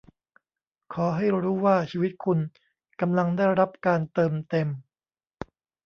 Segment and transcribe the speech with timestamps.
[0.93, 2.39] ขอให้รู้ว่าชีวิตคุณ
[3.01, 4.67] กำลังได้รับการเติมเต็ม